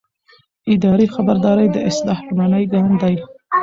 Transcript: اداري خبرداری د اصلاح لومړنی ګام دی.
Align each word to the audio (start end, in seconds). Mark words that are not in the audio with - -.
اداري 0.73 1.07
خبرداری 1.15 1.67
د 1.71 1.77
اصلاح 1.89 2.17
لومړنی 2.27 2.63
ګام 2.71 2.89
دی. 3.01 3.15